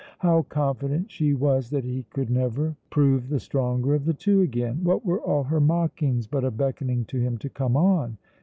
[0.17, 4.83] How confident she was that he could never prove the stronger of the two again!
[4.83, 8.17] What were all her mockings but a beckoning to him to come on?